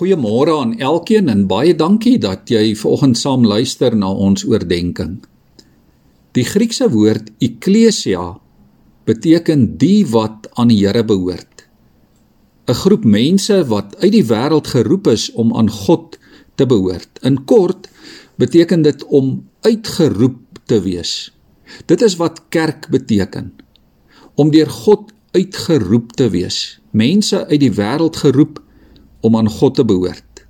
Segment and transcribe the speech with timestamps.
[0.00, 5.18] Goeiemôre aan elkeen en baie dankie dat jy vanoggend saam luister na ons oordeenking.
[6.32, 8.22] Die Griekse woord ekklesia
[9.04, 11.66] beteken die wat aan die Here behoort.
[12.64, 16.16] 'n Groep mense wat uit die wêreld geroep is om aan God
[16.56, 17.20] te behoort.
[17.20, 17.90] In kort
[18.40, 21.28] beteken dit om uitgeroep te wees.
[21.84, 23.52] Dit is wat kerk beteken.
[24.34, 26.80] Om deur God uitgeroep te wees.
[26.90, 28.64] Mense uit die wêreld geroep
[29.20, 30.44] om aan God te behoort.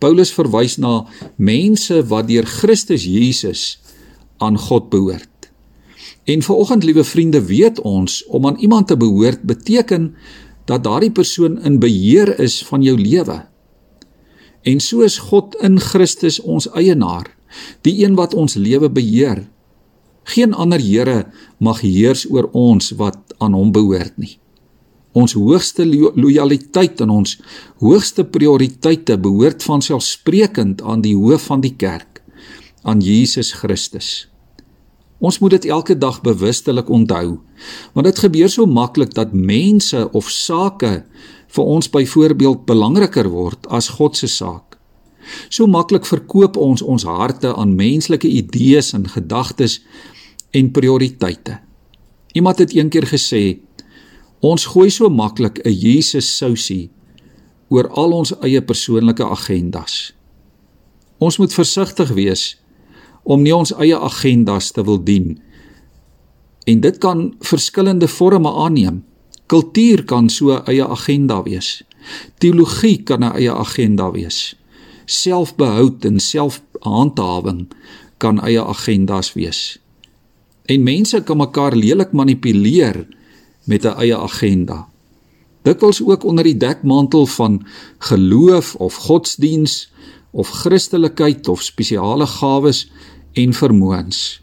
[0.00, 1.04] Paulus verwys na
[1.36, 3.80] mense wat deur Christus Jesus
[4.40, 5.50] aan God behoort.
[6.24, 10.14] En vanoggend, liewe vriende, weet ons om aan iemand te behoort beteken
[10.64, 13.42] dat daardie persoon in beheer is van jou lewe.
[14.62, 17.28] En so is God in Christus ons eienaar,
[17.82, 19.48] die een wat ons lewe beheer.
[20.24, 21.24] Geen ander Here
[21.58, 24.36] mag heers oor ons wat aan hom behoort nie.
[25.12, 27.36] Ons hoogste lojaliteit en ons
[27.82, 32.22] hoogste prioriteite behoort van selfsprekend aan die hoof van die kerk,
[32.82, 34.28] aan Jesus Christus.
[35.20, 37.40] Ons moet dit elke dag bewustelik onthou,
[37.92, 41.02] want dit gebeur so maklik dat mense of sake
[41.50, 44.78] vir ons byvoorbeeld belangriker word as God se saak.
[45.50, 49.80] So maklik verkoop ons ons harte aan menslike idees en gedagtes
[50.56, 51.58] en prioriteite.
[52.32, 53.58] Iemand het eendag gesê,
[54.40, 56.90] Ons gooi so maklik 'n Jesus sousie
[57.68, 60.12] oor al ons eie persoonlike agendas.
[61.18, 62.56] Ons moet versigtig wees
[63.22, 65.38] om nie ons eie agendas te wil dien.
[66.64, 69.04] En dit kan verskillende forme aanneem.
[69.46, 71.82] Kultuur kan so 'n eie agenda wees.
[72.38, 74.56] Teologie kan 'n eie agenda wees.
[75.04, 77.68] Selfbehoud en selfhandhawing
[78.18, 79.78] kan eie agendas wees.
[80.64, 83.06] En mense kan mekaar lelik manipuleer
[83.70, 84.88] met 'n eie agenda.
[85.62, 87.66] Dikwels ook onder die dekmantel van
[87.98, 89.92] geloof of godsdiens
[90.30, 92.90] of Christelikheid of spesiale gawes
[93.32, 94.42] en vermoëns.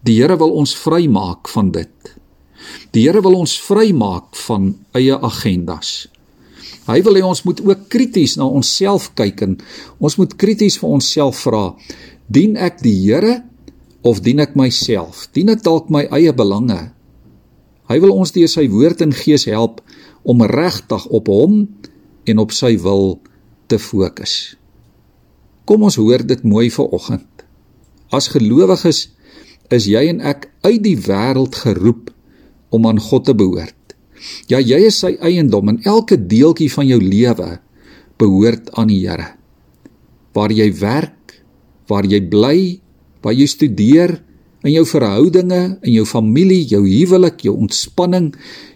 [0.00, 2.14] Die Here wil ons vrymaak van dit.
[2.90, 6.08] Die Here wil ons vrymaak van eie agendas.
[6.88, 9.58] Hy wil hê ons moet ook krities na onsself kyk en
[9.98, 11.76] ons moet krities vir onsself vra:
[12.26, 13.42] Dien ek die Here
[14.02, 15.26] of dien ek myself?
[15.32, 16.97] Dien ek dalk my eie belange?
[17.88, 19.80] Hy wil ons deur sy woord en gees help
[20.28, 21.62] om regtig op hom
[22.28, 23.16] en op sy wil
[23.68, 24.58] te fokus.
[25.68, 27.28] Kom ons hoor dit mooi vir oggend.
[28.12, 29.06] As gelowiges
[29.72, 32.12] is jy en ek uit die wêreld geroep
[32.72, 33.74] om aan God te behoort.
[34.50, 37.58] Ja, jy is sy eiendom en elke deeltjie van jou lewe
[38.18, 39.34] behoort aan die Here.
[40.34, 41.38] Waar jy werk,
[41.88, 42.58] waar jy bly,
[43.22, 44.18] waar jy studeer,
[44.66, 48.32] in jou verhoudinge, in jou familie, jou huwelik, jou ontspanning,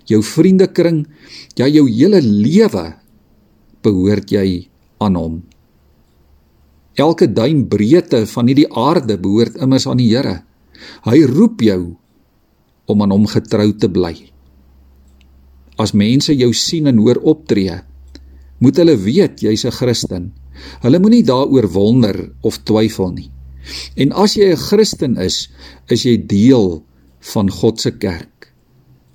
[0.06, 1.04] jou vriendekring,
[1.58, 2.92] ja jou hele lewe
[3.82, 4.68] behoort jy
[5.02, 5.40] aan hom.
[7.00, 10.42] Elke duim breedte van hierdie aarde behoort immers aan die Here.
[11.06, 11.96] Hy roep jou
[12.90, 14.14] om aan hom getrou te bly.
[15.80, 17.80] As mense jou sien en hoor optree,
[18.62, 20.32] moet hulle weet jy's 'n Christen.
[20.82, 23.30] Hulle moenie daaroor wonder of twyfel nie.
[23.94, 25.50] En as jy 'n Christen is,
[25.88, 26.82] is jy deel
[27.32, 28.52] van God se kerk.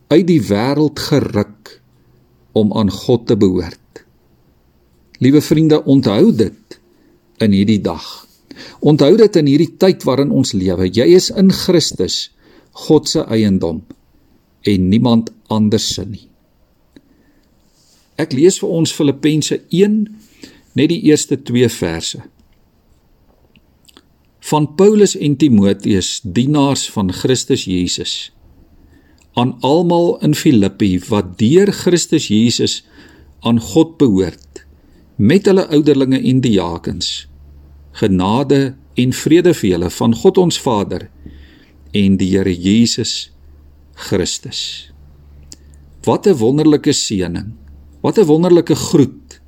[0.07, 1.81] Uit die wêreld geruk
[2.51, 4.05] om aan God te behoort.
[5.19, 6.79] Liewe vriende, onthou dit
[7.37, 8.27] in hierdie dag.
[8.79, 10.87] Onthou dit in hierdie tyd waarin ons lewe.
[10.89, 12.31] Jy is in Christus,
[12.71, 13.83] God se eiendom
[14.61, 16.29] en niemand anders se nie.
[18.17, 20.07] Ek lees vir ons Filippense 1
[20.77, 22.21] net die eerste 2 verse
[24.47, 28.31] van Paulus en Timoteus, dienaars van Christus Jesus,
[29.35, 32.79] aan almal in Filippi wat deur Christus Jesus
[33.43, 34.63] aan God behoort,
[35.17, 37.27] met hulle ouderlinge en diakens.
[37.97, 41.09] Genade en vrede vir julle van God ons Vader
[41.97, 43.31] en die Here Jesus
[44.07, 44.91] Christus.
[46.05, 47.51] Wat 'n wonderlike seëning.
[48.01, 49.41] Wat 'n wonderlike groet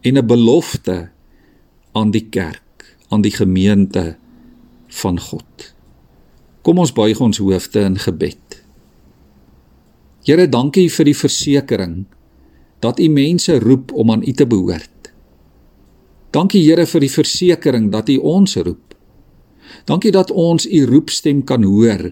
[0.00, 1.10] en 'n belofte
[1.92, 4.16] aan die kerk, aan die gemeente
[4.90, 5.70] van God.
[6.62, 8.60] Kom ons buig ons hoofde in gebed.
[10.26, 12.02] Here, dankie vir die versekering
[12.84, 15.12] dat U mense roep om aan U te behoort.
[16.34, 18.94] Dankie Here vir die versekering dat U ons roep.
[19.88, 22.10] Dankie dat ons U roepstem kan hoor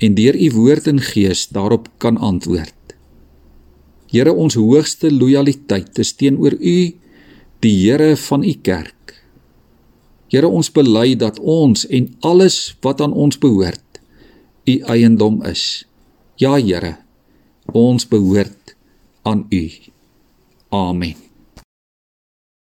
[0.00, 2.72] en deur U woord en gees daarop kan antwoord.
[4.12, 6.76] Here, ons hoogste lojaliteit is teenoor U,
[7.64, 9.15] die Here van U kerk.
[10.32, 14.00] Here ons bely dat ons en alles wat aan ons behoort
[14.66, 15.86] u eiendom is.
[16.36, 16.96] Ja Here,
[17.72, 18.74] ons behoort
[19.22, 19.70] aan u.
[20.68, 21.25] Amen.